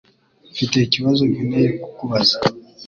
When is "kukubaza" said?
1.81-2.37